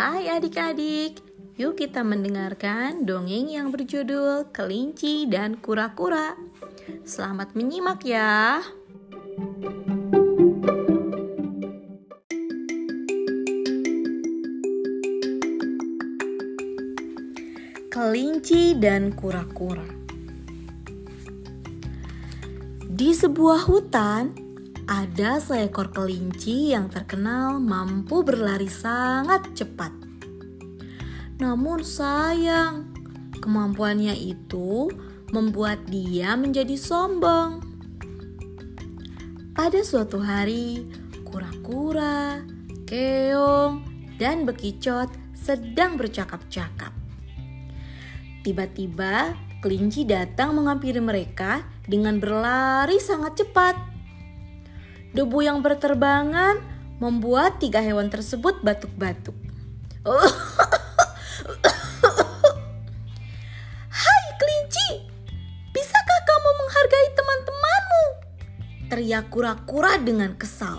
Hai 0.00 0.32
adik-adik, 0.32 1.20
yuk 1.60 1.76
kita 1.76 2.00
mendengarkan 2.00 3.04
dongeng 3.04 3.52
yang 3.52 3.68
berjudul 3.68 4.48
Kelinci 4.48 5.28
dan 5.28 5.60
Kura-Kura. 5.60 6.40
Selamat 7.04 7.52
menyimak 7.52 8.00
ya. 8.08 8.64
Kelinci 17.92 18.80
dan 18.80 19.12
Kura-Kura 19.12 19.84
Di 22.88 23.12
sebuah 23.12 23.68
hutan, 23.68 24.49
ada 24.90 25.38
seekor 25.38 25.94
kelinci 25.94 26.74
yang 26.74 26.90
terkenal 26.90 27.62
mampu 27.62 28.26
berlari 28.26 28.66
sangat 28.66 29.46
cepat. 29.54 29.94
Namun 31.38 31.86
sayang, 31.86 32.90
kemampuannya 33.38 34.18
itu 34.18 34.90
membuat 35.30 35.86
dia 35.86 36.34
menjadi 36.34 36.74
sombong. 36.74 37.62
Pada 39.54 39.78
suatu 39.86 40.18
hari, 40.18 40.82
kura-kura, 41.22 42.42
keong, 42.82 43.86
dan 44.18 44.42
bekicot 44.42 45.06
sedang 45.38 45.94
bercakap-cakap. 45.94 46.90
Tiba-tiba, 48.42 49.38
kelinci 49.62 50.02
datang 50.02 50.58
menghampiri 50.58 50.98
mereka 50.98 51.62
dengan 51.86 52.18
berlari 52.18 52.98
sangat 52.98 53.38
cepat. 53.46 53.89
Debu 55.10 55.42
yang 55.42 55.58
berterbangan 55.58 56.62
membuat 57.02 57.58
tiga 57.58 57.82
hewan 57.82 58.06
tersebut 58.06 58.62
batuk-batuk. 58.62 59.34
Hai 63.90 64.24
kelinci, 64.38 65.10
bisakah 65.74 66.20
kamu 66.22 66.50
menghargai 66.62 67.08
teman-temanmu? 67.18 68.04
Teriak 68.86 69.26
kura-kura 69.34 69.98
dengan 69.98 70.38
kesal. 70.38 70.78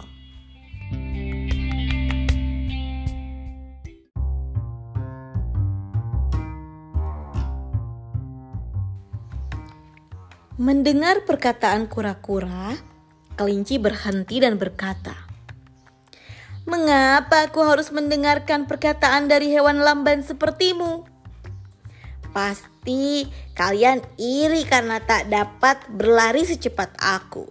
Mendengar 10.55 11.27
perkataan 11.27 11.91
kura-kura, 11.91 12.90
kelinci 13.41 13.81
berhenti 13.81 14.37
dan 14.37 14.61
berkata, 14.61 15.17
"Mengapa 16.69 17.49
aku 17.49 17.65
harus 17.65 17.89
mendengarkan 17.89 18.69
perkataan 18.69 19.25
dari 19.25 19.49
hewan 19.49 19.81
lamban 19.81 20.21
sepertimu? 20.21 21.09
Pasti 22.29 23.25
kalian 23.57 24.05
iri 24.21 24.61
karena 24.69 25.01
tak 25.01 25.33
dapat 25.33 25.89
berlari 25.89 26.45
secepat 26.45 26.93
aku. 27.01 27.49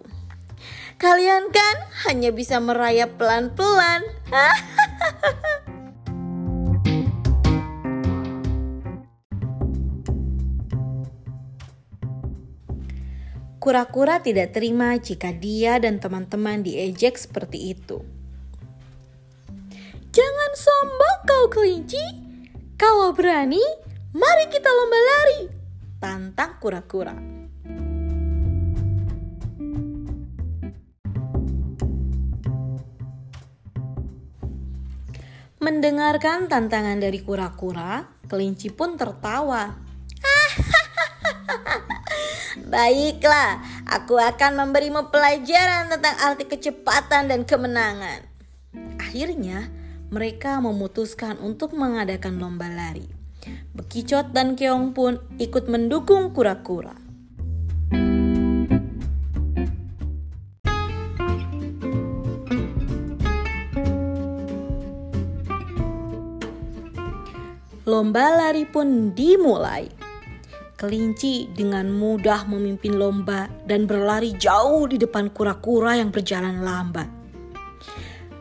Kalian 0.95 1.51
kan 1.51 1.75
hanya 2.07 2.31
bisa 2.31 2.63
merayap 2.63 3.19
pelan-pelan." 3.19 4.07
Kura-kura 13.61 14.17
tidak 14.17 14.57
terima 14.57 14.97
jika 14.97 15.29
dia 15.29 15.77
dan 15.77 16.01
teman-teman 16.01 16.65
diejek 16.65 17.13
seperti 17.13 17.77
itu. 17.77 18.01
Jangan 20.09 20.51
sombong 20.57 21.17
kau 21.29 21.45
kelinci. 21.53 22.01
Kalau 22.73 23.13
berani, 23.13 23.61
mari 24.17 24.49
kita 24.49 24.65
lomba 24.65 24.97
lari. 24.97 25.39
Tantang 26.01 26.57
kura-kura. 26.57 27.13
Mendengarkan 35.61 36.49
tantangan 36.49 36.97
dari 36.97 37.21
kura-kura, 37.21 38.09
kelinci 38.25 38.73
pun 38.73 38.97
tertawa. 38.97 39.90
Baiklah, 42.71 43.59
aku 43.83 44.15
akan 44.15 44.55
memberimu 44.55 45.11
pelajaran 45.11 45.91
tentang 45.91 46.15
arti 46.23 46.47
kecepatan 46.47 47.27
dan 47.27 47.43
kemenangan. 47.43 48.23
Akhirnya, 48.95 49.67
mereka 50.07 50.63
memutuskan 50.63 51.35
untuk 51.43 51.75
mengadakan 51.75 52.39
lomba 52.39 52.71
lari. 52.71 53.11
Bekicot 53.75 54.31
dan 54.31 54.55
Keong 54.55 54.95
pun 54.95 55.19
ikut 55.35 55.67
mendukung 55.67 56.31
kura-kura. 56.31 56.95
Lomba 67.83 68.31
lari 68.31 68.63
pun 68.63 69.11
dimulai. 69.11 70.00
Kelinci 70.81 71.45
dengan 71.53 71.93
mudah 71.93 72.49
memimpin 72.49 72.97
lomba 72.97 73.45
dan 73.69 73.85
berlari 73.85 74.33
jauh 74.33 74.89
di 74.89 74.97
depan 74.97 75.29
kura-kura 75.29 76.01
yang 76.01 76.09
berjalan 76.09 76.65
lambat. 76.65 77.05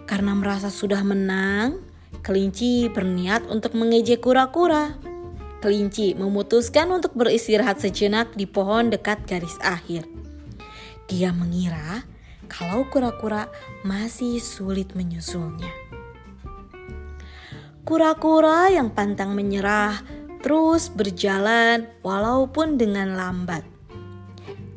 Karena 0.09 0.33
merasa 0.33 0.73
sudah 0.73 1.05
menang, 1.05 1.85
kelinci 2.25 2.89
berniat 2.89 3.45
untuk 3.53 3.77
mengejek 3.77 4.25
kura-kura. 4.25 4.97
Kelinci 5.61 6.17
memutuskan 6.17 6.89
untuk 6.89 7.13
beristirahat 7.13 7.77
sejenak 7.77 8.33
di 8.33 8.49
pohon 8.49 8.89
dekat 8.89 9.21
garis 9.29 9.61
akhir. 9.61 10.09
Dia 11.13 11.37
mengira 11.37 12.09
kalau 12.49 12.89
kura-kura 12.89 13.53
masih 13.85 14.41
sulit 14.41 14.97
menyusulnya. 14.97 15.69
Kura-kura 17.85 18.73
yang 18.73 18.89
pantang 18.97 19.37
menyerah 19.37 20.20
terus 20.41 20.89
berjalan 20.93 21.89
walaupun 22.05 22.77
dengan 22.81 23.17
lambat. 23.17 23.65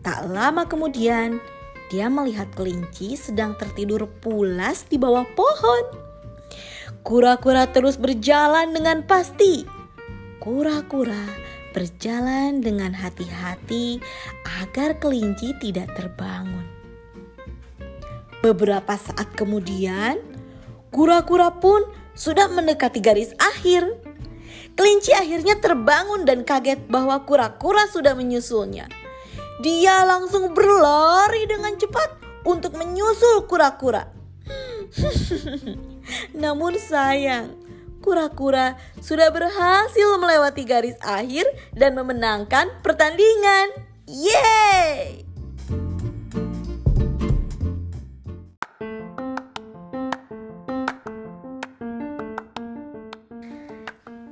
Tak 0.03 0.27
lama 0.27 0.67
kemudian, 0.67 1.39
dia 1.87 2.11
melihat 2.11 2.51
kelinci 2.55 3.15
sedang 3.15 3.55
tertidur 3.55 4.07
pulas 4.19 4.83
di 4.87 4.99
bawah 4.99 5.23
pohon. 5.31 5.83
Kura-kura 7.03 7.67
terus 7.71 7.99
berjalan 7.99 8.71
dengan 8.71 9.03
pasti. 9.03 9.63
Kura-kura 10.43 11.23
berjalan 11.73 12.61
dengan 12.61 12.93
hati-hati 12.93 13.97
agar 14.61 15.01
kelinci 15.01 15.57
tidak 15.59 15.89
terbangun. 15.97 16.63
Beberapa 18.43 18.99
saat 18.99 19.31
kemudian, 19.39 20.19
kura-kura 20.91 21.49
pun 21.63 21.79
sudah 22.13 22.51
mendekati 22.51 22.99
garis 23.01 23.31
akhir. 23.41 23.87
Kelinci 24.73 25.13
akhirnya 25.13 25.61
terbangun 25.61 26.25
dan 26.25 26.41
kaget 26.41 26.89
bahwa 26.89 27.21
kura-kura 27.23 27.85
sudah 27.85 28.17
menyusulnya. 28.17 28.89
Dia 29.61 30.01
langsung 30.03 30.51
berlari 30.57 31.45
dengan 31.45 31.77
cepat 31.77 32.17
untuk 32.43 32.73
menyusul 32.75 33.45
kura-kura. 33.45 34.09
Namun 36.43 36.75
sayang, 36.81 37.53
kura-kura 38.03 38.75
sudah 38.99 39.31
berhasil 39.31 40.19
melewati 40.19 40.67
garis 40.67 40.99
akhir 40.99 41.47
dan 41.77 41.95
memenangkan 41.95 42.73
pertandingan. 42.83 43.71
Yeay! 44.03 45.22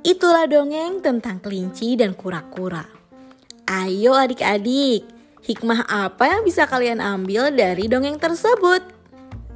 Itulah 0.02 0.50
dongeng 0.50 0.98
tentang 0.98 1.38
kelinci 1.38 1.94
dan 1.94 2.18
kura-kura. 2.18 2.82
Ayo 3.70 4.18
adik-adik, 4.18 5.06
hikmah 5.46 5.86
apa 5.86 6.26
yang 6.26 6.42
bisa 6.42 6.66
kalian 6.66 6.98
ambil 6.98 7.54
dari 7.54 7.86
dongeng 7.86 8.18
tersebut? 8.18 8.82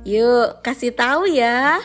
Yuk, 0.06 0.62
kasih 0.62 0.94
tahu 0.94 1.26
ya. 1.26 1.82